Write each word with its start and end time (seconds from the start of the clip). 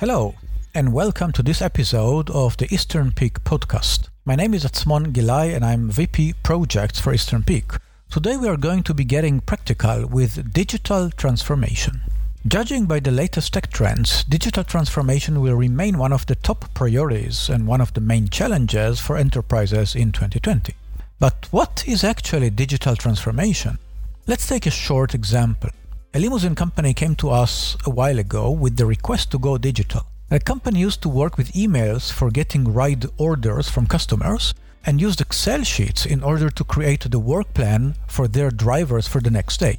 Hello, 0.00 0.34
and 0.74 0.92
welcome 0.92 1.30
to 1.32 1.42
this 1.42 1.62
episode 1.62 2.28
of 2.30 2.56
the 2.56 2.66
Eastern 2.74 3.12
Peak 3.12 3.44
podcast. 3.44 4.08
My 4.24 4.34
name 4.34 4.54
is 4.54 4.64
Atzmon 4.64 5.12
Gilai, 5.12 5.54
and 5.54 5.64
I'm 5.64 5.88
VP 5.88 6.34
Projects 6.42 6.98
for 6.98 7.14
Eastern 7.14 7.44
Peak. 7.44 7.72
Today 8.10 8.36
we 8.36 8.48
are 8.48 8.56
going 8.56 8.82
to 8.82 8.94
be 8.94 9.04
getting 9.04 9.40
practical 9.40 10.06
with 10.06 10.52
digital 10.52 11.10
transformation. 11.10 12.00
Judging 12.48 12.86
by 12.86 12.98
the 12.98 13.12
latest 13.12 13.52
tech 13.52 13.70
trends, 13.70 14.24
digital 14.24 14.64
transformation 14.64 15.40
will 15.40 15.54
remain 15.54 15.98
one 15.98 16.12
of 16.12 16.26
the 16.26 16.34
top 16.34 16.74
priorities 16.74 17.48
and 17.48 17.68
one 17.68 17.80
of 17.80 17.94
the 17.94 18.00
main 18.00 18.28
challenges 18.28 18.98
for 18.98 19.16
enterprises 19.16 19.94
in 19.94 20.10
2020. 20.10 20.74
But 21.20 21.46
what 21.52 21.84
is 21.86 22.02
actually 22.02 22.50
digital 22.50 22.96
transformation? 22.96 23.78
Let's 24.26 24.48
take 24.48 24.66
a 24.66 24.70
short 24.70 25.14
example. 25.14 25.70
A 26.14 26.20
limousine 26.20 26.54
company 26.54 26.92
came 26.92 27.16
to 27.16 27.30
us 27.30 27.74
a 27.86 27.90
while 27.90 28.18
ago 28.18 28.50
with 28.50 28.76
the 28.76 28.84
request 28.84 29.30
to 29.30 29.38
go 29.38 29.56
digital. 29.56 30.04
The 30.28 30.40
company 30.40 30.80
used 30.80 31.00
to 31.02 31.08
work 31.08 31.38
with 31.38 31.54
emails 31.54 32.12
for 32.12 32.30
getting 32.30 32.70
ride 32.70 33.06
orders 33.16 33.70
from 33.70 33.86
customers 33.86 34.52
and 34.84 35.00
used 35.00 35.22
Excel 35.22 35.62
sheets 35.62 36.04
in 36.04 36.22
order 36.22 36.50
to 36.50 36.64
create 36.64 37.10
the 37.10 37.18
work 37.18 37.54
plan 37.54 37.94
for 38.08 38.28
their 38.28 38.50
drivers 38.50 39.08
for 39.08 39.22
the 39.22 39.30
next 39.30 39.56
day. 39.56 39.78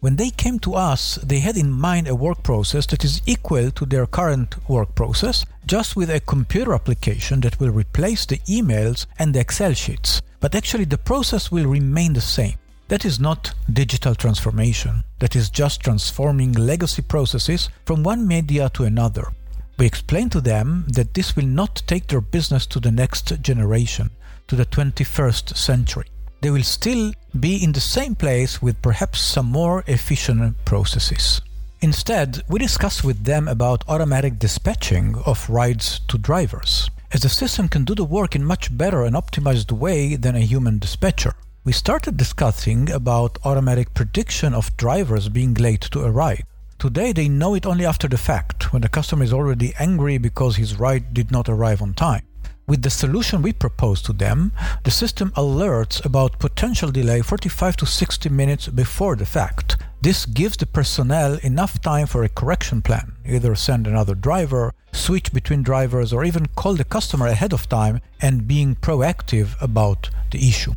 When 0.00 0.16
they 0.16 0.30
came 0.30 0.58
to 0.60 0.74
us, 0.74 1.16
they 1.16 1.40
had 1.40 1.58
in 1.58 1.70
mind 1.70 2.08
a 2.08 2.14
work 2.14 2.42
process 2.42 2.86
that 2.86 3.04
is 3.04 3.20
equal 3.26 3.70
to 3.72 3.84
their 3.84 4.06
current 4.06 4.56
work 4.66 4.94
process, 4.94 5.44
just 5.66 5.96
with 5.96 6.08
a 6.08 6.20
computer 6.20 6.72
application 6.72 7.40
that 7.40 7.60
will 7.60 7.70
replace 7.70 8.24
the 8.24 8.38
emails 8.48 9.04
and 9.18 9.34
the 9.34 9.40
Excel 9.40 9.74
sheets. 9.74 10.22
But 10.40 10.54
actually, 10.54 10.84
the 10.84 10.96
process 10.96 11.52
will 11.52 11.66
remain 11.66 12.14
the 12.14 12.22
same. 12.22 12.56
That 12.94 13.04
is 13.04 13.18
not 13.18 13.52
digital 13.72 14.14
transformation. 14.14 15.02
That 15.18 15.34
is 15.34 15.50
just 15.50 15.80
transforming 15.80 16.52
legacy 16.52 17.02
processes 17.02 17.68
from 17.84 18.04
one 18.04 18.24
media 18.24 18.70
to 18.74 18.84
another. 18.84 19.32
We 19.76 19.84
explain 19.84 20.30
to 20.30 20.40
them 20.40 20.84
that 20.86 21.12
this 21.12 21.34
will 21.34 21.48
not 21.48 21.82
take 21.88 22.06
their 22.06 22.20
business 22.20 22.66
to 22.66 22.78
the 22.78 22.92
next 22.92 23.42
generation, 23.42 24.10
to 24.46 24.54
the 24.54 24.64
21st 24.64 25.56
century. 25.56 26.04
They 26.40 26.50
will 26.50 26.62
still 26.62 27.12
be 27.40 27.56
in 27.64 27.72
the 27.72 27.80
same 27.80 28.14
place 28.14 28.62
with 28.62 28.80
perhaps 28.80 29.20
some 29.20 29.46
more 29.46 29.82
efficient 29.88 30.64
processes. 30.64 31.40
Instead, 31.80 32.44
we 32.48 32.60
discuss 32.60 33.02
with 33.02 33.24
them 33.24 33.48
about 33.48 33.82
automatic 33.88 34.38
dispatching 34.38 35.16
of 35.26 35.50
rides 35.50 35.98
to 36.06 36.16
drivers, 36.16 36.88
as 37.10 37.22
the 37.22 37.28
system 37.28 37.68
can 37.68 37.84
do 37.84 37.96
the 37.96 38.04
work 38.04 38.36
in 38.36 38.44
much 38.44 38.78
better 38.78 39.02
and 39.02 39.16
optimized 39.16 39.72
way 39.72 40.14
than 40.14 40.36
a 40.36 40.46
human 40.52 40.78
dispatcher. 40.78 41.34
We 41.66 41.72
started 41.72 42.18
discussing 42.18 42.90
about 42.90 43.38
automatic 43.42 43.94
prediction 43.94 44.52
of 44.52 44.76
drivers 44.76 45.30
being 45.30 45.54
late 45.54 45.80
to 45.92 46.04
a 46.04 46.10
ride. 46.10 46.44
Today 46.78 47.12
they 47.12 47.26
know 47.26 47.54
it 47.54 47.64
only 47.64 47.86
after 47.86 48.06
the 48.06 48.18
fact, 48.18 48.70
when 48.70 48.82
the 48.82 48.88
customer 48.90 49.24
is 49.24 49.32
already 49.32 49.72
angry 49.78 50.18
because 50.18 50.56
his 50.56 50.78
ride 50.78 51.14
did 51.14 51.30
not 51.30 51.48
arrive 51.48 51.80
on 51.80 51.94
time. 51.94 52.26
With 52.66 52.82
the 52.82 52.90
solution 52.90 53.40
we 53.40 53.54
propose 53.54 54.02
to 54.02 54.12
them, 54.12 54.52
the 54.82 54.90
system 54.90 55.30
alerts 55.38 56.04
about 56.04 56.38
potential 56.38 56.90
delay 56.90 57.22
45 57.22 57.78
to 57.78 57.86
60 57.86 58.28
minutes 58.28 58.68
before 58.68 59.16
the 59.16 59.24
fact. 59.24 59.78
This 60.02 60.26
gives 60.26 60.58
the 60.58 60.66
personnel 60.66 61.38
enough 61.42 61.80
time 61.80 62.06
for 62.06 62.24
a 62.24 62.28
correction 62.28 62.82
plan, 62.82 63.14
either 63.24 63.54
send 63.54 63.86
another 63.86 64.14
driver, 64.14 64.74
switch 64.92 65.32
between 65.32 65.62
drivers, 65.62 66.12
or 66.12 66.24
even 66.24 66.44
call 66.56 66.74
the 66.74 66.84
customer 66.84 67.28
ahead 67.28 67.54
of 67.54 67.70
time 67.70 68.02
and 68.20 68.46
being 68.46 68.76
proactive 68.76 69.56
about 69.62 70.10
the 70.30 70.46
issue. 70.46 70.74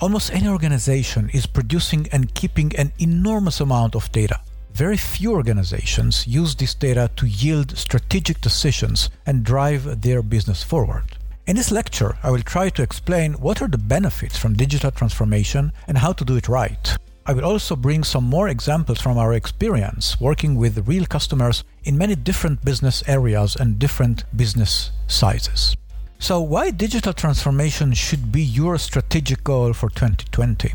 Almost 0.00 0.32
any 0.32 0.48
organization 0.48 1.28
is 1.28 1.44
producing 1.44 2.08
and 2.10 2.34
keeping 2.34 2.74
an 2.76 2.90
enormous 3.00 3.60
amount 3.60 3.94
of 3.94 4.10
data. 4.12 4.40
Very 4.72 4.96
few 4.96 5.32
organizations 5.32 6.26
use 6.26 6.54
this 6.54 6.72
data 6.72 7.10
to 7.16 7.26
yield 7.26 7.76
strategic 7.76 8.40
decisions 8.40 9.10
and 9.26 9.44
drive 9.44 10.00
their 10.00 10.22
business 10.22 10.62
forward. 10.62 11.18
In 11.46 11.56
this 11.56 11.70
lecture, 11.70 12.16
I 12.22 12.30
will 12.30 12.40
try 12.40 12.70
to 12.70 12.82
explain 12.82 13.34
what 13.34 13.60
are 13.60 13.68
the 13.68 13.76
benefits 13.76 14.38
from 14.38 14.54
digital 14.54 14.90
transformation 14.90 15.70
and 15.86 15.98
how 15.98 16.14
to 16.14 16.24
do 16.24 16.36
it 16.36 16.48
right. 16.48 16.96
I 17.26 17.34
will 17.34 17.44
also 17.44 17.76
bring 17.76 18.02
some 18.02 18.24
more 18.24 18.48
examples 18.48 19.02
from 19.02 19.18
our 19.18 19.34
experience 19.34 20.18
working 20.18 20.54
with 20.54 20.88
real 20.88 21.04
customers 21.04 21.62
in 21.84 21.98
many 21.98 22.14
different 22.14 22.64
business 22.64 23.06
areas 23.06 23.54
and 23.54 23.78
different 23.78 24.24
business 24.34 24.92
sizes. 25.08 25.76
So, 26.22 26.38
why 26.42 26.70
digital 26.70 27.14
transformation 27.14 27.94
should 27.94 28.30
be 28.30 28.42
your 28.42 28.76
strategic 28.76 29.42
goal 29.42 29.72
for 29.72 29.88
2020? 29.88 30.74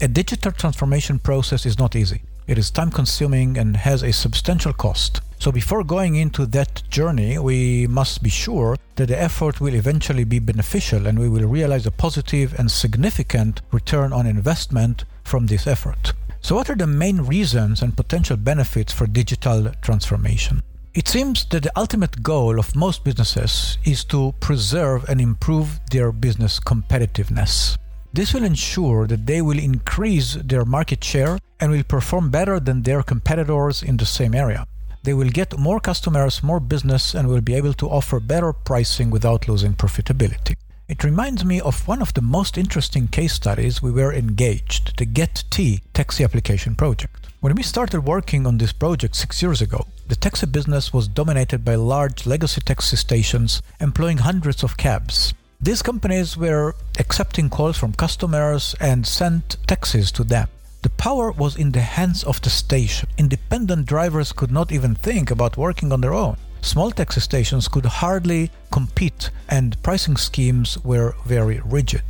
A 0.00 0.08
digital 0.08 0.52
transformation 0.52 1.18
process 1.18 1.64
is 1.64 1.78
not 1.78 1.96
easy. 1.96 2.20
It 2.46 2.58
is 2.58 2.70
time 2.70 2.90
consuming 2.90 3.56
and 3.56 3.78
has 3.78 4.02
a 4.02 4.12
substantial 4.12 4.74
cost. 4.74 5.22
So 5.38 5.50
before 5.50 5.84
going 5.84 6.16
into 6.16 6.44
that 6.46 6.82
journey, 6.90 7.38
we 7.38 7.86
must 7.86 8.22
be 8.22 8.28
sure 8.28 8.76
that 8.96 9.06
the 9.06 9.18
effort 9.18 9.58
will 9.58 9.74
eventually 9.74 10.24
be 10.24 10.38
beneficial 10.38 11.06
and 11.06 11.18
we 11.18 11.30
will 11.30 11.48
realize 11.48 11.86
a 11.86 11.90
positive 11.90 12.54
and 12.58 12.70
significant 12.70 13.62
return 13.72 14.12
on 14.12 14.26
investment 14.26 15.06
from 15.22 15.46
this 15.46 15.66
effort. 15.66 16.12
So 16.42 16.56
what 16.56 16.68
are 16.68 16.76
the 16.76 16.86
main 16.86 17.22
reasons 17.22 17.80
and 17.80 17.96
potential 17.96 18.36
benefits 18.36 18.92
for 18.92 19.06
digital 19.06 19.72
transformation? 19.80 20.62
It 20.94 21.08
seems 21.08 21.44
that 21.46 21.64
the 21.64 21.72
ultimate 21.76 22.22
goal 22.22 22.60
of 22.60 22.76
most 22.76 23.02
businesses 23.02 23.78
is 23.84 24.04
to 24.04 24.32
preserve 24.38 25.08
and 25.08 25.20
improve 25.20 25.80
their 25.90 26.12
business 26.12 26.60
competitiveness. 26.60 27.76
This 28.12 28.32
will 28.32 28.44
ensure 28.44 29.08
that 29.08 29.26
they 29.26 29.42
will 29.42 29.58
increase 29.58 30.34
their 30.34 30.64
market 30.64 31.02
share 31.02 31.40
and 31.58 31.72
will 31.72 31.82
perform 31.82 32.30
better 32.30 32.60
than 32.60 32.82
their 32.82 33.02
competitors 33.02 33.82
in 33.82 33.96
the 33.96 34.06
same 34.06 34.36
area. 34.36 34.68
They 35.02 35.14
will 35.14 35.30
get 35.30 35.58
more 35.58 35.80
customers, 35.80 36.44
more 36.44 36.60
business, 36.60 37.12
and 37.12 37.26
will 37.26 37.40
be 37.40 37.54
able 37.54 37.74
to 37.74 37.88
offer 37.88 38.20
better 38.20 38.52
pricing 38.52 39.10
without 39.10 39.48
losing 39.48 39.74
profitability. 39.74 40.54
It 40.86 41.02
reminds 41.02 41.44
me 41.44 41.60
of 41.60 41.88
one 41.88 42.02
of 42.02 42.14
the 42.14 42.22
most 42.22 42.56
interesting 42.56 43.08
case 43.08 43.32
studies 43.32 43.82
we 43.82 43.90
were 43.90 44.12
engaged, 44.12 44.96
the 44.98 45.06
Gett 45.06 45.42
taxi 45.50 46.22
application 46.22 46.76
project. 46.76 47.26
When 47.40 47.56
we 47.56 47.64
started 47.64 48.02
working 48.02 48.46
on 48.46 48.58
this 48.58 48.72
project 48.72 49.16
six 49.16 49.42
years 49.42 49.60
ago, 49.60 49.86
the 50.06 50.16
taxi 50.16 50.46
business 50.46 50.92
was 50.92 51.08
dominated 51.08 51.64
by 51.64 51.74
large 51.76 52.26
legacy 52.26 52.60
taxi 52.60 52.96
stations 52.96 53.62
employing 53.80 54.18
hundreds 54.18 54.62
of 54.62 54.76
cabs. 54.76 55.32
These 55.60 55.82
companies 55.82 56.36
were 56.36 56.74
accepting 56.98 57.48
calls 57.48 57.78
from 57.78 57.94
customers 57.94 58.74
and 58.80 59.06
sent 59.06 59.56
taxis 59.66 60.12
to 60.12 60.24
them. 60.24 60.48
The 60.82 60.90
power 60.90 61.32
was 61.32 61.56
in 61.56 61.72
the 61.72 61.80
hands 61.80 62.22
of 62.24 62.42
the 62.42 62.50
station. 62.50 63.08
Independent 63.16 63.86
drivers 63.86 64.32
could 64.32 64.50
not 64.50 64.70
even 64.70 64.94
think 64.94 65.30
about 65.30 65.56
working 65.56 65.90
on 65.90 66.02
their 66.02 66.12
own. 66.12 66.36
Small 66.60 66.90
taxi 66.90 67.20
stations 67.20 67.68
could 67.68 67.86
hardly 67.86 68.50
compete, 68.70 69.30
and 69.48 69.82
pricing 69.82 70.18
schemes 70.18 70.76
were 70.84 71.14
very 71.24 71.60
rigid. 71.64 72.04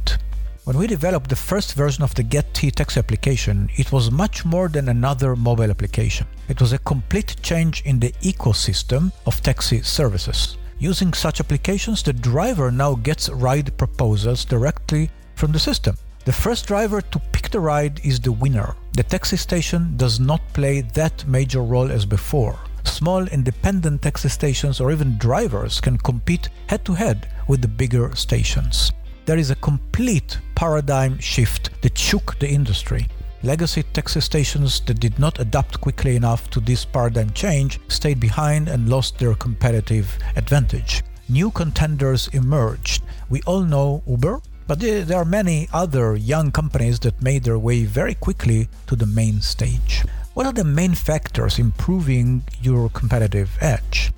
When 0.64 0.78
we 0.78 0.86
developed 0.86 1.28
the 1.28 1.36
first 1.36 1.74
version 1.74 2.02
of 2.02 2.14
the 2.14 2.22
Gett 2.22 2.54
taxi 2.54 2.98
application, 2.98 3.68
it 3.76 3.92
was 3.92 4.10
much 4.10 4.46
more 4.46 4.70
than 4.70 4.88
another 4.88 5.36
mobile 5.36 5.70
application. 5.70 6.26
It 6.48 6.58
was 6.58 6.72
a 6.72 6.78
complete 6.78 7.36
change 7.42 7.82
in 7.84 8.00
the 8.00 8.12
ecosystem 8.22 9.12
of 9.26 9.42
taxi 9.42 9.82
services. 9.82 10.56
Using 10.78 11.12
such 11.12 11.40
applications, 11.40 12.02
the 12.02 12.14
driver 12.14 12.70
now 12.70 12.94
gets 12.94 13.28
ride 13.28 13.76
proposals 13.76 14.46
directly 14.46 15.10
from 15.34 15.52
the 15.52 15.58
system. 15.58 15.98
The 16.24 16.32
first 16.32 16.66
driver 16.66 17.02
to 17.02 17.18
pick 17.32 17.50
the 17.50 17.60
ride 17.60 18.00
is 18.02 18.18
the 18.18 18.32
winner. 18.32 18.74
The 18.92 19.02
taxi 19.02 19.36
station 19.36 19.98
does 19.98 20.18
not 20.18 20.40
play 20.54 20.80
that 20.94 21.28
major 21.28 21.60
role 21.60 21.92
as 21.92 22.06
before. 22.06 22.58
Small 22.84 23.28
independent 23.28 24.00
taxi 24.00 24.30
stations 24.30 24.80
or 24.80 24.90
even 24.92 25.18
drivers 25.18 25.78
can 25.78 25.98
compete 25.98 26.48
head 26.68 26.86
to 26.86 26.94
head 26.94 27.28
with 27.48 27.60
the 27.60 27.68
bigger 27.68 28.16
stations. 28.16 28.92
There 29.26 29.38
is 29.38 29.50
a 29.50 29.56
complete 29.56 30.38
paradigm 30.54 31.18
shift 31.18 31.70
that 31.80 31.96
shook 31.96 32.38
the 32.38 32.48
industry. 32.48 33.08
Legacy 33.42 33.82
taxi 33.82 34.20
stations 34.20 34.80
that 34.80 35.00
did 35.00 35.18
not 35.18 35.40
adapt 35.40 35.80
quickly 35.80 36.14
enough 36.16 36.50
to 36.50 36.60
this 36.60 36.84
paradigm 36.84 37.30
change 37.30 37.80
stayed 37.88 38.20
behind 38.20 38.68
and 38.68 38.88
lost 38.88 39.18
their 39.18 39.34
competitive 39.34 40.18
advantage. 40.36 41.02
New 41.30 41.50
contenders 41.50 42.28
emerged. 42.34 43.02
We 43.30 43.40
all 43.46 43.62
know 43.62 44.02
Uber, 44.06 44.42
but 44.66 44.80
there 44.80 45.16
are 45.16 45.24
many 45.24 45.68
other 45.72 46.16
young 46.16 46.52
companies 46.52 46.98
that 47.00 47.22
made 47.22 47.44
their 47.44 47.58
way 47.58 47.84
very 47.84 48.14
quickly 48.14 48.68
to 48.88 48.96
the 48.96 49.06
main 49.06 49.40
stage. 49.40 50.04
What 50.34 50.44
are 50.44 50.52
the 50.52 50.64
main 50.64 50.94
factors 50.94 51.58
improving 51.58 52.42
your 52.60 52.90
competitive 52.90 53.56
edge? 53.62 54.12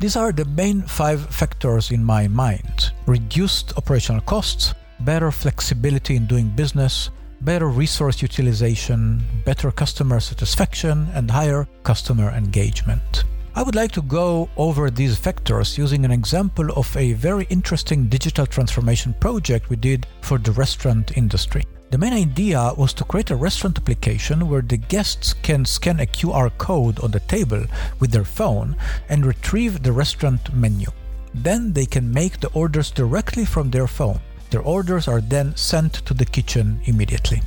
These 0.00 0.14
are 0.14 0.30
the 0.30 0.44
main 0.44 0.82
five 0.82 1.26
factors 1.26 1.90
in 1.90 2.04
my 2.04 2.28
mind 2.28 2.92
reduced 3.06 3.76
operational 3.76 4.20
costs, 4.20 4.72
better 5.00 5.32
flexibility 5.32 6.14
in 6.14 6.26
doing 6.26 6.50
business, 6.50 7.10
better 7.40 7.66
resource 7.66 8.22
utilization, 8.22 9.20
better 9.44 9.72
customer 9.72 10.20
satisfaction, 10.20 11.08
and 11.14 11.28
higher 11.28 11.66
customer 11.82 12.30
engagement. 12.30 13.24
I 13.56 13.62
would 13.64 13.74
like 13.74 13.90
to 13.92 14.02
go 14.02 14.48
over 14.56 14.88
these 14.88 15.18
factors 15.18 15.76
using 15.76 16.04
an 16.04 16.12
example 16.12 16.70
of 16.76 16.96
a 16.96 17.14
very 17.14 17.48
interesting 17.50 18.06
digital 18.06 18.46
transformation 18.46 19.14
project 19.18 19.68
we 19.68 19.74
did 19.74 20.06
for 20.20 20.38
the 20.38 20.52
restaurant 20.52 21.16
industry. 21.16 21.64
The 21.90 21.96
main 21.96 22.12
idea 22.12 22.72
was 22.76 22.92
to 22.94 23.04
create 23.04 23.30
a 23.30 23.36
restaurant 23.36 23.78
application 23.78 24.48
where 24.48 24.60
the 24.60 24.76
guests 24.76 25.32
can 25.32 25.64
scan 25.64 26.00
a 26.00 26.06
QR 26.06 26.50
code 26.58 27.00
on 27.00 27.12
the 27.12 27.20
table 27.20 27.64
with 27.98 28.10
their 28.10 28.26
phone 28.26 28.76
and 29.08 29.24
retrieve 29.24 29.82
the 29.82 29.92
restaurant 29.92 30.52
menu. 30.52 30.88
Then 31.32 31.72
they 31.72 31.86
can 31.86 32.12
make 32.12 32.40
the 32.40 32.50
orders 32.50 32.90
directly 32.90 33.46
from 33.46 33.70
their 33.70 33.86
phone. 33.86 34.20
Their 34.50 34.60
orders 34.60 35.08
are 35.08 35.22
then 35.22 35.56
sent 35.56 35.94
to 36.04 36.12
the 36.12 36.26
kitchen 36.26 36.80
immediately. 36.84 37.40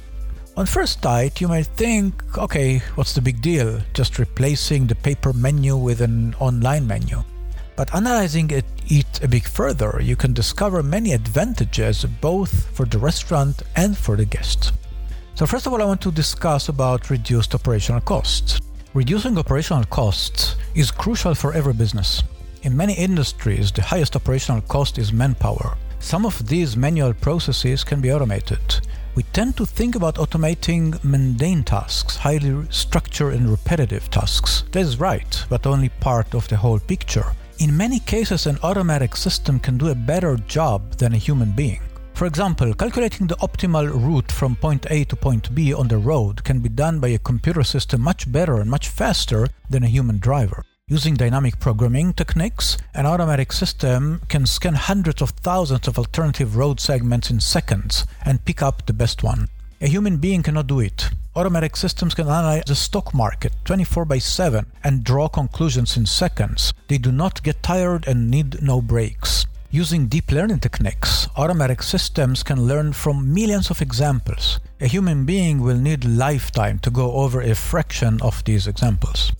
On 0.57 0.65
first 0.65 1.03
sight, 1.03 1.39
you 1.39 1.47
might 1.47 1.67
think, 1.77 2.23
okay, 2.37 2.79
what's 2.95 3.13
the 3.13 3.21
big 3.21 3.41
deal? 3.41 3.79
Just 3.93 4.17
replacing 4.17 4.87
the 4.87 4.95
paper 4.95 5.33
menu 5.33 5.77
with 5.77 6.01
an 6.01 6.33
online 6.39 6.87
menu. 6.87 7.23
But 7.75 7.93
analyzing 7.95 8.51
it, 8.51 8.65
it 8.87 9.23
a 9.23 9.27
bit 9.27 9.47
further, 9.47 9.99
you 10.01 10.15
can 10.15 10.33
discover 10.33 10.83
many 10.83 11.13
advantages 11.13 12.05
both 12.19 12.67
for 12.75 12.85
the 12.85 12.99
restaurant 12.99 13.63
and 13.75 13.97
for 13.97 14.15
the 14.15 14.25
guest. 14.25 14.73
So 15.35 15.45
first 15.45 15.65
of 15.65 15.73
all, 15.73 15.81
I 15.81 15.85
want 15.85 16.01
to 16.01 16.11
discuss 16.11 16.69
about 16.69 17.09
reduced 17.09 17.55
operational 17.55 18.01
costs. 18.01 18.59
Reducing 18.93 19.37
operational 19.37 19.85
costs 19.85 20.57
is 20.75 20.91
crucial 20.91 21.33
for 21.33 21.53
every 21.53 21.73
business. 21.73 22.23
In 22.63 22.75
many 22.75 22.93
industries, 22.93 23.71
the 23.71 23.81
highest 23.81 24.15
operational 24.15 24.61
cost 24.61 24.97
is 24.97 25.13
manpower. 25.13 25.77
Some 25.99 26.25
of 26.25 26.47
these 26.47 26.75
manual 26.75 27.13
processes 27.13 27.83
can 27.83 28.01
be 28.01 28.11
automated. 28.11 28.81
We 29.15 29.23
tend 29.23 29.57
to 29.57 29.65
think 29.65 29.95
about 29.95 30.15
automating 30.15 31.01
mundane 31.03 31.63
tasks, 31.63 32.17
highly 32.17 32.65
structured 32.69 33.33
and 33.33 33.49
repetitive 33.49 34.09
tasks. 34.09 34.63
That 34.71 34.81
is 34.81 34.99
right, 34.99 35.45
but 35.49 35.65
only 35.65 35.89
part 35.89 36.33
of 36.33 36.47
the 36.47 36.57
whole 36.57 36.79
picture. 36.79 37.33
In 37.61 37.77
many 37.77 37.99
cases, 37.99 38.47
an 38.47 38.57
automatic 38.63 39.15
system 39.15 39.59
can 39.59 39.77
do 39.77 39.89
a 39.89 39.93
better 39.93 40.35
job 40.35 40.93
than 40.93 41.13
a 41.13 41.17
human 41.17 41.51
being. 41.51 41.79
For 42.15 42.25
example, 42.25 42.73
calculating 42.73 43.27
the 43.27 43.35
optimal 43.35 43.87
route 43.87 44.31
from 44.31 44.55
point 44.55 44.87
A 44.89 45.03
to 45.03 45.15
point 45.15 45.53
B 45.53 45.71
on 45.71 45.87
the 45.87 45.99
road 45.99 46.43
can 46.43 46.57
be 46.57 46.69
done 46.69 46.99
by 46.99 47.09
a 47.09 47.19
computer 47.19 47.61
system 47.61 48.01
much 48.01 48.31
better 48.31 48.61
and 48.61 48.67
much 48.67 48.87
faster 48.87 49.47
than 49.69 49.83
a 49.83 49.87
human 49.87 50.17
driver. 50.17 50.65
Using 50.87 51.13
dynamic 51.13 51.59
programming 51.59 52.13
techniques, 52.13 52.79
an 52.95 53.05
automatic 53.05 53.51
system 53.51 54.23
can 54.27 54.47
scan 54.47 54.73
hundreds 54.73 55.21
of 55.21 55.29
thousands 55.29 55.87
of 55.87 55.99
alternative 55.99 56.57
road 56.57 56.79
segments 56.79 57.29
in 57.29 57.39
seconds 57.39 58.07
and 58.25 58.43
pick 58.43 58.63
up 58.63 58.87
the 58.87 58.93
best 58.93 59.21
one. 59.21 59.49
A 59.83 59.87
human 59.87 60.17
being 60.17 60.43
cannot 60.43 60.67
do 60.67 60.79
it. 60.79 61.09
Automatic 61.35 61.75
systems 61.75 62.13
can 62.13 62.27
analyze 62.27 62.65
the 62.67 62.75
stock 62.75 63.15
market 63.15 63.51
24 63.65 64.05
by 64.05 64.19
7 64.19 64.63
and 64.83 65.03
draw 65.03 65.27
conclusions 65.27 65.97
in 65.97 66.05
seconds. 66.05 66.71
They 66.87 66.99
do 66.99 67.11
not 67.11 67.41
get 67.41 67.63
tired 67.63 68.07
and 68.07 68.29
need 68.29 68.61
no 68.61 68.79
breaks. 68.79 69.47
Using 69.71 70.05
deep 70.05 70.31
learning 70.31 70.59
techniques, 70.59 71.27
automatic 71.35 71.81
systems 71.81 72.43
can 72.43 72.67
learn 72.67 72.93
from 72.93 73.33
millions 73.33 73.71
of 73.71 73.81
examples. 73.81 74.59
A 74.81 74.87
human 74.87 75.25
being 75.25 75.63
will 75.63 75.77
need 75.77 76.05
lifetime 76.05 76.77
to 76.79 76.91
go 76.91 77.13
over 77.13 77.41
a 77.41 77.55
fraction 77.55 78.21
of 78.21 78.43
these 78.43 78.67
examples. 78.67 79.31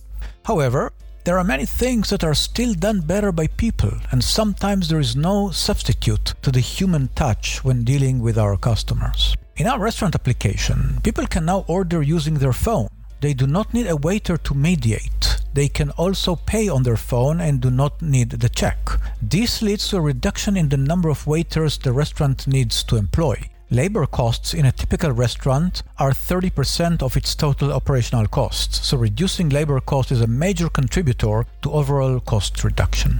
However, 0.44 0.92
there 1.24 1.38
are 1.38 1.44
many 1.44 1.64
things 1.64 2.10
that 2.10 2.24
are 2.24 2.34
still 2.34 2.74
done 2.74 3.00
better 3.00 3.30
by 3.30 3.46
people, 3.46 3.92
and 4.10 4.24
sometimes 4.24 4.88
there 4.88 4.98
is 4.98 5.14
no 5.14 5.50
substitute 5.50 6.34
to 6.42 6.50
the 6.50 6.60
human 6.60 7.08
touch 7.14 7.62
when 7.62 7.84
dealing 7.84 8.20
with 8.20 8.36
our 8.36 8.56
customers. 8.56 9.36
In 9.56 9.68
our 9.68 9.78
restaurant 9.78 10.16
application, 10.16 10.98
people 11.04 11.26
can 11.26 11.44
now 11.44 11.64
order 11.68 12.02
using 12.02 12.34
their 12.34 12.52
phone. 12.52 12.88
They 13.20 13.34
do 13.34 13.46
not 13.46 13.72
need 13.72 13.86
a 13.86 13.94
waiter 13.94 14.36
to 14.36 14.54
mediate. 14.54 15.36
They 15.54 15.68
can 15.68 15.90
also 15.90 16.34
pay 16.34 16.68
on 16.68 16.82
their 16.82 16.96
phone 16.96 17.40
and 17.40 17.60
do 17.60 17.70
not 17.70 18.02
need 18.02 18.30
the 18.30 18.48
check. 18.48 18.78
This 19.20 19.62
leads 19.62 19.86
to 19.88 19.98
a 19.98 20.00
reduction 20.00 20.56
in 20.56 20.70
the 20.70 20.76
number 20.76 21.08
of 21.08 21.26
waiters 21.26 21.78
the 21.78 21.92
restaurant 21.92 22.48
needs 22.48 22.82
to 22.84 22.96
employ. 22.96 23.48
Labor 23.72 24.04
costs 24.04 24.52
in 24.52 24.66
a 24.66 24.72
typical 24.72 25.12
restaurant 25.12 25.82
are 25.98 26.10
30% 26.10 27.02
of 27.02 27.16
its 27.16 27.34
total 27.34 27.72
operational 27.72 28.26
costs, 28.26 28.86
so 28.86 28.98
reducing 28.98 29.48
labor 29.48 29.80
cost 29.80 30.12
is 30.12 30.20
a 30.20 30.26
major 30.26 30.68
contributor 30.68 31.46
to 31.62 31.72
overall 31.72 32.20
cost 32.20 32.62
reduction. 32.64 33.18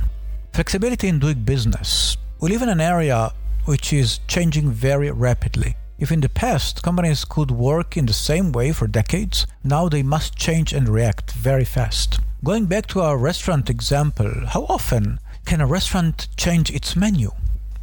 Flexibility 0.52 1.08
in 1.08 1.20
doing 1.20 1.42
business. 1.42 2.18
We 2.38 2.50
live 2.50 2.60
in 2.60 2.68
an 2.68 2.82
area 2.82 3.32
which 3.64 3.94
is 3.94 4.20
changing 4.28 4.70
very 4.72 5.10
rapidly. 5.10 5.74
If 5.98 6.12
in 6.12 6.20
the 6.20 6.28
past 6.28 6.82
companies 6.82 7.24
could 7.24 7.50
work 7.50 7.96
in 7.96 8.04
the 8.04 8.12
same 8.12 8.52
way 8.52 8.72
for 8.72 8.86
decades, 8.86 9.46
now 9.64 9.88
they 9.88 10.02
must 10.02 10.36
change 10.36 10.74
and 10.74 10.86
react 10.86 11.32
very 11.32 11.64
fast. 11.64 12.20
Going 12.44 12.66
back 12.66 12.88
to 12.88 13.00
our 13.00 13.16
restaurant 13.16 13.70
example, 13.70 14.30
how 14.48 14.66
often 14.68 15.18
can 15.46 15.62
a 15.62 15.66
restaurant 15.66 16.28
change 16.36 16.70
its 16.70 16.94
menu? 16.94 17.30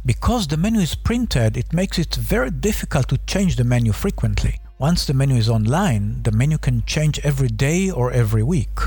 Because 0.04 0.46
the 0.46 0.56
menu 0.56 0.80
is 0.80 0.94
printed, 0.94 1.58
it 1.58 1.74
makes 1.74 1.98
it 1.98 2.14
very 2.14 2.50
difficult 2.50 3.08
to 3.08 3.18
change 3.26 3.56
the 3.56 3.64
menu 3.64 3.92
frequently. 3.92 4.58
Once 4.78 5.04
the 5.04 5.12
menu 5.12 5.36
is 5.36 5.50
online, 5.50 6.22
the 6.22 6.32
menu 6.32 6.56
can 6.56 6.82
change 6.86 7.20
every 7.22 7.48
day 7.48 7.90
or 7.90 8.10
every 8.10 8.42
week. 8.42 8.78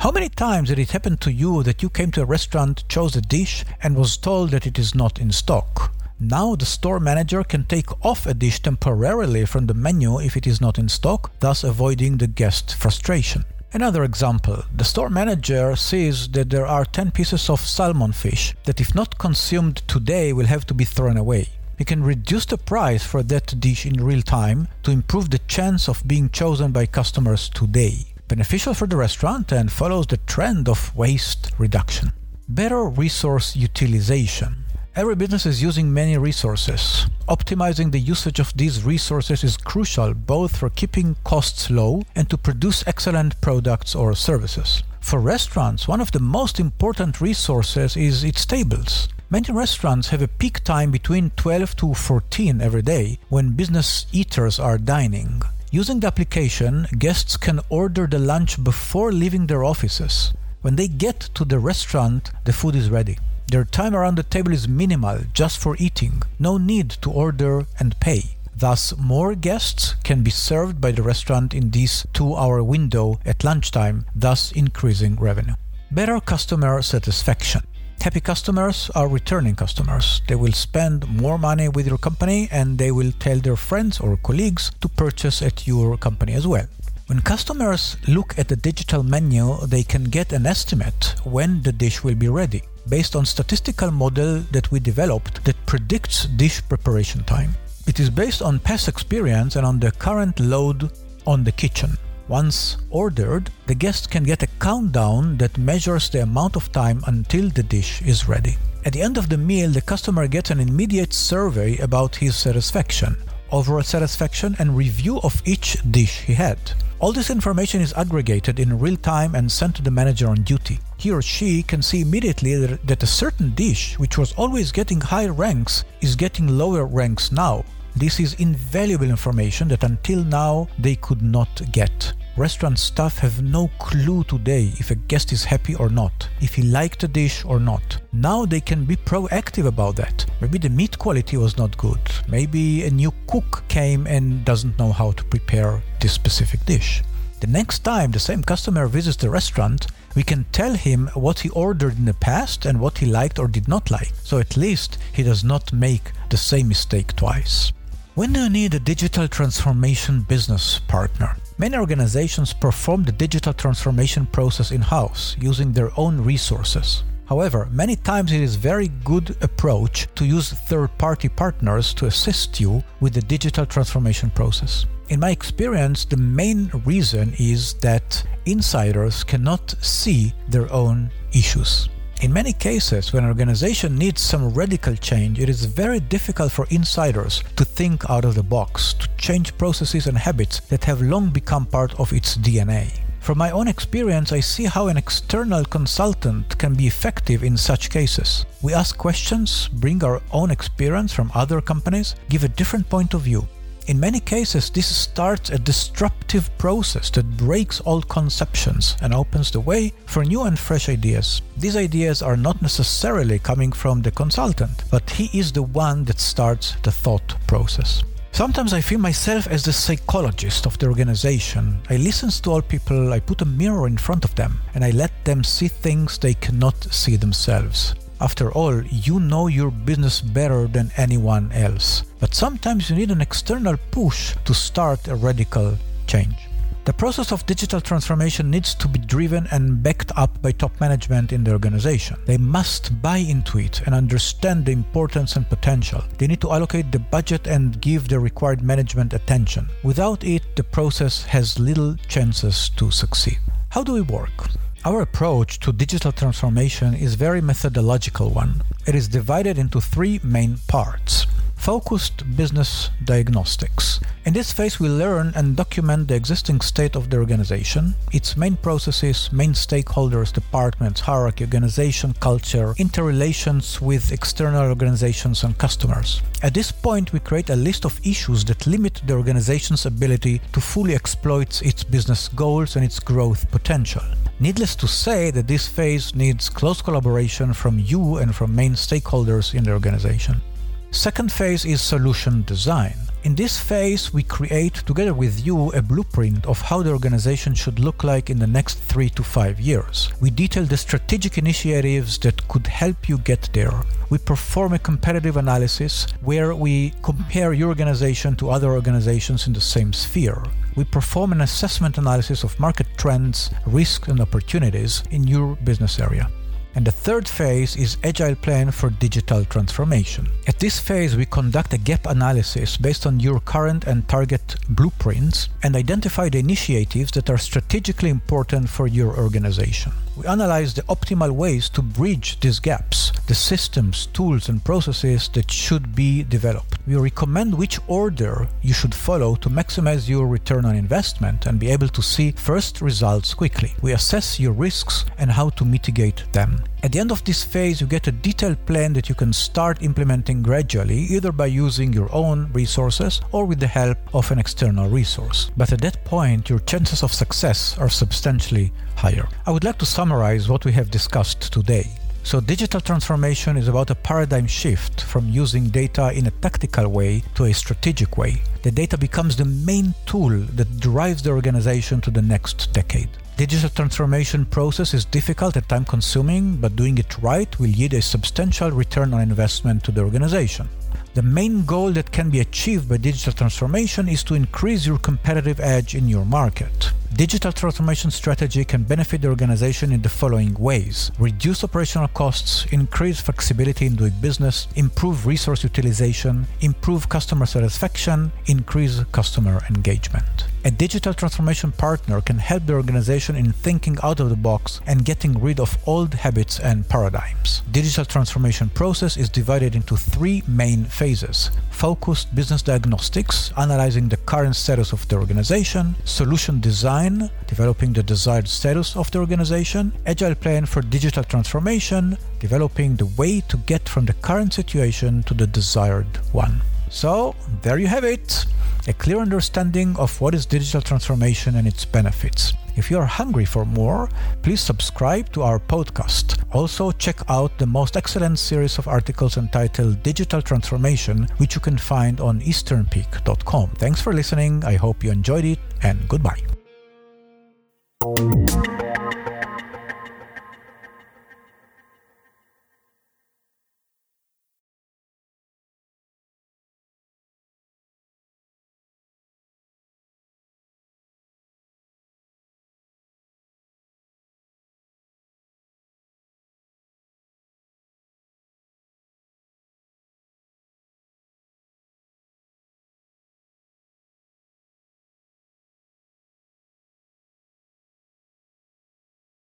How 0.00 0.10
many 0.10 0.28
times 0.28 0.68
did 0.68 0.78
it 0.78 0.90
happen 0.90 1.16
to 1.18 1.32
you 1.32 1.62
that 1.62 1.82
you 1.82 1.88
came 1.88 2.10
to 2.12 2.22
a 2.22 2.26
restaurant, 2.26 2.84
chose 2.86 3.16
a 3.16 3.22
dish, 3.22 3.64
and 3.82 3.96
was 3.96 4.18
told 4.18 4.50
that 4.50 4.66
it 4.66 4.78
is 4.78 4.94
not 4.94 5.18
in 5.18 5.32
stock? 5.32 5.94
Now 6.20 6.54
the 6.54 6.66
store 6.66 7.00
manager 7.00 7.42
can 7.44 7.64
take 7.64 8.04
off 8.04 8.26
a 8.26 8.34
dish 8.34 8.60
temporarily 8.60 9.46
from 9.46 9.66
the 9.66 9.74
menu 9.74 10.20
if 10.20 10.36
it 10.36 10.46
is 10.46 10.60
not 10.60 10.78
in 10.78 10.90
stock, 10.90 11.30
thus 11.40 11.64
avoiding 11.64 12.18
the 12.18 12.26
guest 12.26 12.74
frustration. 12.74 13.46
Another 13.72 14.02
example, 14.02 14.64
the 14.74 14.84
store 14.84 15.10
manager 15.10 15.76
sees 15.76 16.28
that 16.28 16.48
there 16.48 16.66
are 16.66 16.86
10 16.86 17.10
pieces 17.10 17.50
of 17.50 17.60
salmon 17.60 18.12
fish 18.12 18.54
that 18.64 18.80
if 18.80 18.94
not 18.94 19.18
consumed 19.18 19.82
today 19.86 20.32
will 20.32 20.46
have 20.46 20.64
to 20.66 20.74
be 20.74 20.84
thrown 20.84 21.18
away. 21.18 21.48
He 21.76 21.84
can 21.84 22.02
reduce 22.02 22.46
the 22.46 22.56
price 22.56 23.04
for 23.04 23.22
that 23.24 23.60
dish 23.60 23.84
in 23.84 24.02
real 24.02 24.22
time 24.22 24.68
to 24.84 24.90
improve 24.90 25.28
the 25.28 25.38
chance 25.40 25.86
of 25.86 26.06
being 26.08 26.30
chosen 26.30 26.72
by 26.72 26.86
customers 26.86 27.50
today. 27.50 28.06
Beneficial 28.26 28.72
for 28.72 28.86
the 28.86 28.96
restaurant 28.96 29.52
and 29.52 29.70
follows 29.70 30.06
the 30.06 30.16
trend 30.16 30.66
of 30.66 30.96
waste 30.96 31.52
reduction. 31.58 32.12
Better 32.48 32.84
resource 32.84 33.54
utilization. 33.54 34.64
Every 34.98 35.14
business 35.14 35.46
is 35.46 35.62
using 35.62 35.94
many 35.94 36.18
resources. 36.18 37.06
Optimizing 37.28 37.92
the 37.92 38.00
usage 38.00 38.40
of 38.40 38.52
these 38.56 38.82
resources 38.82 39.44
is 39.44 39.56
crucial 39.56 40.12
both 40.12 40.56
for 40.56 40.70
keeping 40.70 41.14
costs 41.22 41.70
low 41.70 42.02
and 42.16 42.28
to 42.28 42.36
produce 42.36 42.82
excellent 42.84 43.40
products 43.40 43.94
or 43.94 44.16
services. 44.16 44.82
For 44.98 45.20
restaurants, 45.20 45.86
one 45.86 46.00
of 46.00 46.10
the 46.10 46.18
most 46.18 46.58
important 46.58 47.20
resources 47.20 47.96
is 47.96 48.24
its 48.24 48.44
tables. 48.44 49.08
Many 49.30 49.52
restaurants 49.52 50.08
have 50.08 50.20
a 50.20 50.26
peak 50.26 50.64
time 50.64 50.90
between 50.90 51.30
12 51.36 51.76
to 51.76 51.94
14 51.94 52.60
every 52.60 52.82
day 52.82 53.20
when 53.28 53.50
business 53.54 54.06
eaters 54.10 54.58
are 54.58 54.78
dining. 54.78 55.42
Using 55.70 56.00
the 56.00 56.08
application, 56.08 56.88
guests 56.98 57.36
can 57.36 57.60
order 57.68 58.08
the 58.08 58.18
lunch 58.18 58.64
before 58.64 59.12
leaving 59.12 59.46
their 59.46 59.62
offices. 59.62 60.34
When 60.62 60.74
they 60.74 60.88
get 60.88 61.20
to 61.34 61.44
the 61.44 61.60
restaurant, 61.60 62.32
the 62.44 62.52
food 62.52 62.74
is 62.74 62.90
ready. 62.90 63.18
Their 63.50 63.64
time 63.64 63.96
around 63.96 64.16
the 64.16 64.24
table 64.24 64.52
is 64.52 64.68
minimal, 64.68 65.20
just 65.32 65.56
for 65.56 65.74
eating. 65.78 66.22
No 66.38 66.58
need 66.58 66.90
to 67.00 67.10
order 67.10 67.64
and 67.80 67.98
pay. 67.98 68.36
Thus, 68.54 68.94
more 68.98 69.34
guests 69.34 69.94
can 70.04 70.22
be 70.22 70.30
served 70.30 70.82
by 70.82 70.92
the 70.92 71.02
restaurant 71.02 71.54
in 71.54 71.70
this 71.70 72.06
two 72.12 72.36
hour 72.36 72.62
window 72.62 73.20
at 73.24 73.44
lunchtime, 73.44 74.04
thus 74.14 74.52
increasing 74.52 75.16
revenue. 75.16 75.54
Better 75.90 76.20
customer 76.20 76.82
satisfaction. 76.82 77.62
Happy 78.02 78.20
customers 78.20 78.90
are 78.94 79.08
returning 79.08 79.56
customers. 79.56 80.20
They 80.28 80.34
will 80.34 80.52
spend 80.52 81.08
more 81.08 81.38
money 81.38 81.70
with 81.70 81.86
your 81.86 81.96
company 81.96 82.48
and 82.52 82.76
they 82.76 82.92
will 82.92 83.12
tell 83.12 83.38
their 83.38 83.56
friends 83.56 83.98
or 83.98 84.18
colleagues 84.18 84.72
to 84.82 84.88
purchase 84.90 85.40
at 85.40 85.66
your 85.66 85.96
company 85.96 86.34
as 86.34 86.46
well. 86.46 86.66
When 87.06 87.22
customers 87.22 87.96
look 88.06 88.38
at 88.38 88.48
the 88.48 88.56
digital 88.56 89.02
menu, 89.02 89.56
they 89.64 89.84
can 89.84 90.04
get 90.04 90.34
an 90.34 90.44
estimate 90.44 91.14
when 91.24 91.62
the 91.62 91.72
dish 91.72 92.04
will 92.04 92.14
be 92.14 92.28
ready 92.28 92.62
based 92.88 93.16
on 93.16 93.24
statistical 93.24 93.90
model 93.90 94.40
that 94.50 94.70
we 94.70 94.80
developed 94.80 95.44
that 95.44 95.66
predicts 95.66 96.26
dish 96.26 96.62
preparation 96.68 97.22
time. 97.24 97.54
It 97.86 98.00
is 98.00 98.10
based 98.10 98.42
on 98.42 98.58
past 98.58 98.88
experience 98.88 99.56
and 99.56 99.64
on 99.64 99.80
the 99.80 99.92
current 99.92 100.40
load 100.40 100.90
on 101.26 101.44
the 101.44 101.52
kitchen. 101.52 101.96
Once 102.28 102.76
ordered, 102.90 103.50
the 103.66 103.74
guest 103.74 104.10
can 104.10 104.22
get 104.22 104.42
a 104.42 104.48
countdown 104.60 105.38
that 105.38 105.56
measures 105.56 106.10
the 106.10 106.22
amount 106.22 106.56
of 106.56 106.70
time 106.72 107.02
until 107.06 107.48
the 107.48 107.62
dish 107.62 108.02
is 108.02 108.28
ready. 108.28 108.56
At 108.84 108.92
the 108.92 109.02
end 109.02 109.16
of 109.16 109.28
the 109.28 109.38
meal, 109.38 109.70
the 109.70 109.80
customer 109.80 110.26
gets 110.26 110.50
an 110.50 110.60
immediate 110.60 111.14
survey 111.14 111.78
about 111.78 112.16
his 112.16 112.36
satisfaction, 112.36 113.16
overall 113.50 113.82
satisfaction, 113.82 114.56
and 114.58 114.76
review 114.76 115.20
of 115.20 115.40
each 115.46 115.78
dish 115.90 116.20
he 116.20 116.34
had. 116.34 116.58
All 117.00 117.12
this 117.12 117.30
information 117.30 117.80
is 117.80 117.94
aggregated 117.94 118.60
in 118.60 118.78
real 118.78 118.96
time 118.96 119.34
and 119.34 119.50
sent 119.50 119.76
to 119.76 119.82
the 119.82 119.90
manager 119.90 120.28
on 120.28 120.42
duty. 120.42 120.80
He 120.98 121.12
or 121.12 121.22
she 121.22 121.62
can 121.62 121.80
see 121.80 122.00
immediately 122.00 122.56
that 122.66 123.02
a 123.04 123.06
certain 123.06 123.54
dish, 123.54 123.96
which 124.00 124.18
was 124.18 124.32
always 124.32 124.72
getting 124.72 125.00
high 125.00 125.28
ranks, 125.28 125.84
is 126.00 126.16
getting 126.16 126.58
lower 126.58 126.86
ranks 126.86 127.30
now. 127.30 127.64
This 127.94 128.18
is 128.18 128.34
invaluable 128.34 129.08
information 129.08 129.68
that 129.68 129.84
until 129.84 130.24
now 130.24 130.66
they 130.76 130.96
could 130.96 131.22
not 131.22 131.62
get. 131.70 132.12
Restaurant 132.36 132.80
staff 132.80 133.18
have 133.18 133.42
no 133.42 133.70
clue 133.78 134.24
today 134.24 134.72
if 134.78 134.90
a 134.90 134.96
guest 134.96 135.30
is 135.30 135.44
happy 135.44 135.76
or 135.76 135.88
not, 135.88 136.28
if 136.40 136.54
he 136.56 136.62
liked 136.62 137.00
the 137.00 137.08
dish 137.08 137.44
or 137.44 137.60
not. 137.60 138.00
Now 138.12 138.44
they 138.44 138.60
can 138.60 138.84
be 138.84 138.96
proactive 138.96 139.66
about 139.66 139.94
that. 139.96 140.26
Maybe 140.40 140.58
the 140.58 140.68
meat 140.68 140.98
quality 140.98 141.36
was 141.36 141.56
not 141.56 141.76
good. 141.76 142.00
Maybe 142.28 142.84
a 142.84 142.90
new 142.90 143.12
cook 143.28 143.62
came 143.68 144.08
and 144.08 144.44
doesn't 144.44 144.78
know 144.80 144.90
how 144.90 145.12
to 145.12 145.24
prepare 145.24 145.80
this 146.00 146.12
specific 146.12 146.64
dish. 146.66 147.04
The 147.40 147.46
next 147.46 147.84
time 147.84 148.10
the 148.10 148.18
same 148.18 148.42
customer 148.42 148.88
visits 148.88 149.16
the 149.16 149.30
restaurant, 149.30 149.86
we 150.18 150.24
can 150.24 150.44
tell 150.50 150.74
him 150.74 151.08
what 151.14 151.38
he 151.38 151.48
ordered 151.50 151.96
in 151.96 152.04
the 152.04 152.12
past 152.12 152.66
and 152.66 152.80
what 152.80 152.98
he 152.98 153.06
liked 153.06 153.38
or 153.38 153.46
did 153.46 153.68
not 153.68 153.88
like, 153.88 154.10
so 154.24 154.40
at 154.40 154.56
least 154.56 154.98
he 155.12 155.22
does 155.22 155.44
not 155.44 155.72
make 155.72 156.10
the 156.28 156.36
same 156.36 156.66
mistake 156.66 157.14
twice. 157.14 157.72
When 158.16 158.32
do 158.32 158.40
you 158.40 158.50
need 158.50 158.74
a 158.74 158.80
digital 158.80 159.28
transformation 159.28 160.22
business 160.22 160.80
partner? 160.88 161.36
Many 161.56 161.76
organizations 161.76 162.52
perform 162.52 163.04
the 163.04 163.12
digital 163.12 163.52
transformation 163.52 164.26
process 164.26 164.72
in 164.72 164.80
house 164.80 165.36
using 165.38 165.70
their 165.70 165.92
own 165.96 166.20
resources. 166.20 167.04
However, 167.28 167.68
many 167.70 167.94
times 167.94 168.32
it 168.32 168.40
is 168.40 168.56
very 168.56 168.88
good 169.04 169.36
approach 169.42 170.08
to 170.14 170.24
use 170.24 170.50
third-party 170.50 171.28
partners 171.28 171.92
to 171.94 172.06
assist 172.06 172.58
you 172.58 172.82
with 173.00 173.12
the 173.12 173.20
digital 173.20 173.66
transformation 173.66 174.30
process. 174.30 174.86
In 175.10 175.20
my 175.20 175.30
experience, 175.30 176.06
the 176.06 176.16
main 176.16 176.70
reason 176.86 177.34
is 177.38 177.74
that 177.74 178.24
insiders 178.46 179.24
cannot 179.24 179.74
see 179.82 180.32
their 180.48 180.72
own 180.72 181.10
issues. 181.32 181.90
In 182.22 182.32
many 182.32 182.54
cases, 182.54 183.12
when 183.12 183.24
an 183.24 183.28
organization 183.28 183.96
needs 183.96 184.22
some 184.22 184.54
radical 184.54 184.96
change, 184.96 185.38
it 185.38 185.50
is 185.50 185.66
very 185.66 186.00
difficult 186.00 186.50
for 186.50 186.66
insiders 186.70 187.44
to 187.56 187.64
think 187.64 188.08
out 188.08 188.24
of 188.24 188.36
the 188.36 188.42
box, 188.42 188.94
to 188.94 189.08
change 189.18 189.56
processes 189.58 190.06
and 190.06 190.16
habits 190.16 190.60
that 190.70 190.84
have 190.84 191.02
long 191.02 191.28
become 191.28 191.66
part 191.66 191.92
of 192.00 192.12
its 192.14 192.38
DNA. 192.38 192.90
From 193.28 193.36
my 193.36 193.50
own 193.50 193.68
experience, 193.68 194.32
I 194.32 194.40
see 194.40 194.64
how 194.64 194.86
an 194.86 194.96
external 194.96 195.62
consultant 195.62 196.56
can 196.56 196.72
be 196.72 196.86
effective 196.86 197.44
in 197.44 197.58
such 197.58 197.90
cases. 197.90 198.46
We 198.62 198.72
ask 198.72 198.96
questions, 198.96 199.68
bring 199.68 200.02
our 200.02 200.22
own 200.32 200.50
experience 200.50 201.12
from 201.12 201.30
other 201.34 201.60
companies, 201.60 202.14
give 202.30 202.42
a 202.42 202.48
different 202.48 202.88
point 202.88 203.12
of 203.12 203.20
view, 203.20 203.46
in 203.86 204.00
many 204.00 204.20
cases, 204.20 204.70
this 204.70 204.86
starts 204.86 205.50
a 205.50 205.58
disruptive 205.58 206.48
process 206.56 207.10
that 207.10 207.36
breaks 207.36 207.82
old 207.84 208.08
conceptions 208.08 208.96
and 209.02 209.12
opens 209.12 209.50
the 209.50 209.60
way 209.60 209.92
for 210.06 210.24
new 210.24 210.44
and 210.44 210.58
fresh 210.58 210.88
ideas. 210.88 211.42
These 211.58 211.76
ideas 211.76 212.22
are 212.22 212.36
not 212.36 212.62
necessarily 212.62 213.38
coming 213.38 213.72
from 213.72 214.00
the 214.00 214.10
consultant, 214.10 214.84
but 214.90 215.10
he 215.10 215.38
is 215.38 215.52
the 215.52 215.62
one 215.62 216.04
that 216.04 216.18
starts 216.18 216.76
the 216.82 216.92
thought 216.92 217.34
process. 217.46 218.02
Sometimes 218.38 218.72
I 218.72 218.80
feel 218.80 219.00
myself 219.00 219.48
as 219.48 219.64
the 219.64 219.72
psychologist 219.72 220.64
of 220.64 220.78
the 220.78 220.86
organization. 220.86 221.80
I 221.90 221.96
listen 221.96 222.30
to 222.30 222.52
all 222.52 222.62
people, 222.62 223.12
I 223.12 223.18
put 223.18 223.42
a 223.42 223.44
mirror 223.44 223.88
in 223.88 223.98
front 223.98 224.24
of 224.24 224.32
them, 224.36 224.60
and 224.74 224.84
I 224.84 224.92
let 224.92 225.10
them 225.24 225.42
see 225.42 225.66
things 225.66 226.18
they 226.18 226.34
cannot 226.34 226.80
see 226.94 227.16
themselves. 227.16 227.96
After 228.20 228.52
all, 228.52 228.80
you 228.84 229.18
know 229.18 229.48
your 229.48 229.72
business 229.72 230.20
better 230.20 230.68
than 230.68 230.92
anyone 230.96 231.50
else. 231.50 232.04
But 232.20 232.32
sometimes 232.32 232.88
you 232.88 232.94
need 232.94 233.10
an 233.10 233.20
external 233.20 233.76
push 233.90 234.36
to 234.44 234.54
start 234.54 235.08
a 235.08 235.16
radical 235.16 235.76
change. 236.06 236.47
The 236.88 236.94
process 236.94 237.32
of 237.32 237.44
digital 237.44 237.82
transformation 237.82 238.50
needs 238.50 238.74
to 238.76 238.88
be 238.88 238.98
driven 238.98 239.46
and 239.50 239.82
backed 239.82 240.10
up 240.16 240.40
by 240.40 240.52
top 240.52 240.80
management 240.80 241.34
in 241.34 241.44
the 241.44 241.52
organization. 241.52 242.18
They 242.24 242.38
must 242.38 243.02
buy 243.02 243.18
into 243.18 243.58
it 243.58 243.82
and 243.84 243.94
understand 243.94 244.64
the 244.64 244.72
importance 244.72 245.36
and 245.36 245.46
potential. 245.46 246.02
They 246.16 246.26
need 246.26 246.40
to 246.40 246.50
allocate 246.50 246.90
the 246.90 246.98
budget 246.98 247.46
and 247.46 247.78
give 247.82 248.08
the 248.08 248.18
required 248.18 248.62
management 248.62 249.12
attention. 249.12 249.68
Without 249.82 250.24
it, 250.24 250.56
the 250.56 250.64
process 250.64 251.24
has 251.24 251.58
little 251.58 251.94
chances 252.08 252.70
to 252.76 252.90
succeed. 252.90 253.38
How 253.68 253.82
do 253.82 253.92
we 253.92 254.00
work? 254.00 254.48
Our 254.86 255.02
approach 255.02 255.60
to 255.60 255.74
digital 255.74 256.10
transformation 256.10 256.94
is 256.94 257.16
very 257.16 257.42
methodological 257.42 258.30
one. 258.30 258.62
It 258.86 258.94
is 258.94 259.08
divided 259.08 259.58
into 259.58 259.82
three 259.82 260.20
main 260.24 260.56
parts. 260.68 261.26
Focused 261.58 262.24
business 262.36 262.88
diagnostics. 263.04 264.00
In 264.24 264.32
this 264.32 264.52
phase, 264.52 264.80
we 264.80 264.88
learn 264.88 265.32
and 265.34 265.56
document 265.56 266.08
the 266.08 266.14
existing 266.14 266.60
state 266.60 266.96
of 266.96 267.10
the 267.10 267.18
organization, 267.18 267.94
its 268.12 268.36
main 268.36 268.56
processes, 268.56 269.28
main 269.32 269.52
stakeholders, 269.52 270.32
departments, 270.32 271.00
hierarchy, 271.00 271.44
organization, 271.44 272.14
culture, 272.20 272.74
interrelations 272.78 273.82
with 273.82 274.12
external 274.12 274.66
organizations 274.66 275.42
and 275.42 275.58
customers. 275.58 276.22
At 276.42 276.54
this 276.54 276.72
point, 276.72 277.12
we 277.12 277.20
create 277.20 277.50
a 277.50 277.56
list 277.56 277.84
of 277.84 278.00
issues 278.06 278.44
that 278.46 278.66
limit 278.66 279.02
the 279.04 279.14
organization's 279.14 279.84
ability 279.84 280.40
to 280.52 280.60
fully 280.60 280.94
exploit 280.94 281.60
its 281.62 281.84
business 281.84 282.28
goals 282.28 282.76
and 282.76 282.84
its 282.84 283.00
growth 283.00 283.50
potential. 283.50 284.04
Needless 284.40 284.76
to 284.76 284.86
say 284.86 285.32
that 285.32 285.48
this 285.48 285.66
phase 285.66 286.14
needs 286.14 286.48
close 286.48 286.80
collaboration 286.80 287.52
from 287.52 287.78
you 287.78 288.18
and 288.18 288.34
from 288.34 288.54
main 288.54 288.74
stakeholders 288.74 289.54
in 289.54 289.64
the 289.64 289.72
organization. 289.72 290.40
Second 290.90 291.30
phase 291.30 291.66
is 291.66 291.82
solution 291.82 292.42
design. 292.44 292.96
In 293.24 293.34
this 293.34 293.60
phase, 293.60 294.14
we 294.14 294.22
create 294.22 294.74
together 294.86 295.12
with 295.12 295.44
you 295.44 295.70
a 295.72 295.82
blueprint 295.82 296.46
of 296.46 296.62
how 296.62 296.82
the 296.82 296.92
organization 296.92 297.54
should 297.54 297.78
look 297.78 298.04
like 298.04 298.30
in 298.30 298.38
the 298.38 298.46
next 298.46 298.76
three 298.76 299.10
to 299.10 299.22
five 299.22 299.60
years. 299.60 300.10
We 300.20 300.30
detail 300.30 300.64
the 300.64 300.78
strategic 300.78 301.36
initiatives 301.36 302.16
that 302.20 302.48
could 302.48 302.66
help 302.66 303.06
you 303.06 303.18
get 303.18 303.50
there. 303.52 303.82
We 304.08 304.16
perform 304.16 304.72
a 304.72 304.78
competitive 304.78 305.36
analysis 305.36 306.06
where 306.22 306.54
we 306.54 306.94
compare 307.02 307.52
your 307.52 307.68
organization 307.68 308.34
to 308.36 308.48
other 308.50 308.72
organizations 308.72 309.46
in 309.46 309.52
the 309.52 309.60
same 309.60 309.92
sphere. 309.92 310.42
We 310.74 310.84
perform 310.84 311.32
an 311.32 311.42
assessment 311.42 311.98
analysis 311.98 312.44
of 312.44 312.58
market 312.58 312.86
trends, 312.96 313.50
risks, 313.66 314.08
and 314.08 314.20
opportunities 314.20 315.02
in 315.10 315.26
your 315.26 315.56
business 315.56 316.00
area. 316.00 316.30
And 316.78 316.86
the 316.86 316.92
third 316.92 317.28
phase 317.28 317.74
is 317.74 317.96
Agile 318.04 318.36
Plan 318.36 318.70
for 318.70 318.88
Digital 318.88 319.44
Transformation. 319.44 320.28
At 320.46 320.60
this 320.60 320.78
phase, 320.78 321.16
we 321.16 321.26
conduct 321.26 321.72
a 321.72 321.76
gap 321.76 322.06
analysis 322.06 322.76
based 322.76 323.04
on 323.04 323.18
your 323.18 323.40
current 323.40 323.88
and 323.88 324.08
target 324.08 324.54
blueprints 324.68 325.48
and 325.64 325.74
identify 325.74 326.28
the 326.28 326.38
initiatives 326.38 327.10
that 327.10 327.30
are 327.30 327.36
strategically 327.36 328.10
important 328.10 328.68
for 328.68 328.86
your 328.86 329.18
organization. 329.18 329.90
We 330.18 330.26
analyze 330.26 330.74
the 330.74 330.82
optimal 330.82 331.30
ways 331.30 331.68
to 331.70 331.80
bridge 331.80 332.40
these 332.40 332.58
gaps, 332.58 333.12
the 333.28 333.36
systems, 333.36 334.06
tools, 334.06 334.48
and 334.48 334.64
processes 334.64 335.28
that 335.34 335.48
should 335.48 335.94
be 335.94 336.24
developed. 336.24 336.76
We 336.88 336.96
recommend 336.96 337.56
which 337.56 337.78
order 337.86 338.48
you 338.60 338.74
should 338.74 338.96
follow 338.96 339.36
to 339.36 339.48
maximize 339.48 340.08
your 340.08 340.26
return 340.26 340.64
on 340.64 340.74
investment 340.74 341.46
and 341.46 341.60
be 341.60 341.70
able 341.70 341.86
to 341.90 342.02
see 342.02 342.32
first 342.32 342.80
results 342.80 343.32
quickly. 343.32 343.74
We 343.80 343.92
assess 343.92 344.40
your 344.40 344.50
risks 344.50 345.04
and 345.18 345.30
how 345.30 345.50
to 345.50 345.64
mitigate 345.64 346.24
them. 346.32 346.64
At 346.82 346.92
the 346.92 347.00
end 347.00 347.12
of 347.12 347.22
this 347.24 347.44
phase, 347.44 347.80
you 347.80 347.86
get 347.86 348.06
a 348.08 348.12
detailed 348.12 348.64
plan 348.66 348.92
that 348.94 349.08
you 349.08 349.14
can 349.14 349.32
start 349.32 349.82
implementing 349.82 350.42
gradually, 350.42 350.98
either 350.98 351.30
by 351.30 351.46
using 351.46 351.92
your 351.92 352.12
own 352.12 352.50
resources 352.52 353.20
or 353.30 353.44
with 353.44 353.60
the 353.60 353.66
help 353.66 353.98
of 354.14 354.30
an 354.32 354.38
external 354.38 354.88
resource. 354.88 355.50
But 355.56 355.72
at 355.72 355.80
that 355.82 356.04
point, 356.04 356.48
your 356.48 356.60
chances 356.60 357.02
of 357.02 357.12
success 357.12 357.76
are 357.78 357.88
substantially 357.88 358.72
higher. 358.98 359.28
I 359.46 359.52
would 359.52 359.64
like 359.64 359.78
to 359.78 359.86
summarize 359.86 360.48
what 360.48 360.64
we 360.64 360.72
have 360.72 360.90
discussed 360.90 361.52
today. 361.52 361.86
So, 362.24 362.40
digital 362.40 362.80
transformation 362.80 363.56
is 363.56 363.68
about 363.68 363.90
a 363.90 363.94
paradigm 363.94 364.46
shift 364.46 365.00
from 365.00 365.30
using 365.30 365.68
data 365.68 366.12
in 366.12 366.26
a 366.26 366.36
tactical 366.42 366.88
way 366.88 367.22
to 367.36 367.44
a 367.44 367.54
strategic 367.54 368.18
way. 368.18 368.42
The 368.62 368.70
data 368.70 368.98
becomes 368.98 369.36
the 369.36 369.46
main 369.46 369.94
tool 370.04 370.36
that 370.56 370.80
drives 370.80 371.22
the 371.22 371.30
organization 371.30 372.00
to 372.02 372.10
the 372.10 372.20
next 372.20 372.72
decade. 372.72 373.08
Digital 373.38 373.70
transformation 373.70 374.44
process 374.44 374.94
is 374.94 375.04
difficult 375.04 375.56
and 375.56 375.68
time 375.68 375.84
consuming, 375.84 376.56
but 376.56 376.74
doing 376.74 376.98
it 376.98 377.16
right 377.22 377.58
will 377.58 377.68
yield 377.68 377.94
a 377.94 378.02
substantial 378.02 378.72
return 378.72 379.14
on 379.14 379.20
investment 379.20 379.84
to 379.84 379.92
the 379.92 380.02
organization. 380.02 380.68
The 381.18 381.24
main 381.24 381.64
goal 381.64 381.90
that 381.94 382.12
can 382.12 382.30
be 382.30 382.38
achieved 382.38 382.88
by 382.88 382.98
digital 382.98 383.32
transformation 383.32 384.08
is 384.08 384.22
to 384.22 384.34
increase 384.34 384.86
your 384.86 384.98
competitive 384.98 385.58
edge 385.58 385.96
in 385.96 386.08
your 386.08 386.24
market. 386.24 386.92
Digital 387.12 387.50
transformation 387.50 388.12
strategy 388.12 388.64
can 388.64 388.84
benefit 388.84 389.22
the 389.22 389.28
organization 389.28 389.90
in 389.90 390.00
the 390.00 390.08
following 390.08 390.54
ways 390.54 391.10
reduce 391.18 391.64
operational 391.64 392.06
costs, 392.06 392.66
increase 392.70 393.20
flexibility 393.20 393.86
in 393.86 393.96
doing 393.96 394.12
business, 394.20 394.68
improve 394.76 395.26
resource 395.26 395.64
utilization, 395.64 396.46
improve 396.60 397.08
customer 397.08 397.46
satisfaction, 397.46 398.30
increase 398.46 399.02
customer 399.10 399.60
engagement. 399.70 400.47
A 400.68 400.70
digital 400.70 401.14
transformation 401.14 401.72
partner 401.72 402.20
can 402.20 402.36
help 402.36 402.66
the 402.66 402.74
organization 402.74 403.36
in 403.36 403.52
thinking 403.52 403.96
out 404.02 404.20
of 404.20 404.28
the 404.28 404.36
box 404.36 404.82
and 404.86 405.02
getting 405.02 405.32
rid 405.40 405.60
of 405.60 405.78
old 405.86 406.12
habits 406.12 406.60
and 406.60 406.86
paradigms. 406.86 407.62
Digital 407.70 408.04
transformation 408.04 408.68
process 408.68 409.16
is 409.16 409.30
divided 409.30 409.74
into 409.74 409.96
three 409.96 410.42
main 410.46 410.84
phases. 410.84 411.50
Focused 411.70 412.34
business 412.34 412.60
diagnostics, 412.60 413.50
analyzing 413.56 414.10
the 414.10 414.18
current 414.18 414.56
status 414.56 414.92
of 414.92 415.08
the 415.08 415.16
organization, 415.16 415.96
solution 416.04 416.60
design, 416.60 417.30
developing 417.46 417.94
the 417.94 418.02
desired 418.02 418.46
status 418.46 418.94
of 418.94 419.10
the 419.10 419.20
organization, 419.20 419.90
agile 420.04 420.34
plan 420.34 420.66
for 420.66 420.82
digital 420.82 421.24
transformation, 421.24 422.18
developing 422.40 422.94
the 422.94 423.06
way 423.16 423.40
to 423.40 423.56
get 423.56 423.88
from 423.88 424.04
the 424.04 424.12
current 424.20 424.52
situation 424.52 425.22
to 425.22 425.32
the 425.32 425.46
desired 425.46 426.18
one. 426.32 426.60
So, 426.90 427.34
there 427.62 427.78
you 427.78 427.86
have 427.86 428.04
it 428.04 428.46
a 428.88 428.92
clear 428.94 429.18
understanding 429.18 429.94
of 429.96 430.18
what 430.20 430.34
is 430.34 430.46
digital 430.46 430.80
transformation 430.80 431.56
and 431.56 431.68
its 431.68 431.84
benefits. 431.84 432.54
If 432.76 432.90
you 432.90 432.98
are 432.98 433.04
hungry 433.04 433.44
for 433.44 433.64
more, 433.64 434.08
please 434.42 434.60
subscribe 434.60 435.30
to 435.32 435.42
our 435.42 435.58
podcast. 435.58 436.42
Also, 436.54 436.90
check 436.92 437.20
out 437.28 437.58
the 437.58 437.66
most 437.66 437.96
excellent 437.96 438.38
series 438.38 438.78
of 438.78 438.88
articles 438.88 439.36
entitled 439.36 440.02
Digital 440.02 440.40
Transformation, 440.40 441.28
which 441.36 441.54
you 441.54 441.60
can 441.60 441.76
find 441.76 442.20
on 442.20 442.40
easternpeak.com. 442.40 443.70
Thanks 443.76 444.00
for 444.00 444.12
listening. 444.12 444.64
I 444.64 444.76
hope 444.76 445.04
you 445.04 445.10
enjoyed 445.10 445.44
it, 445.44 445.58
and 445.82 446.08
goodbye. 446.08 446.40